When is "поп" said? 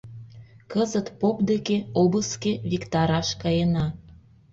1.19-1.37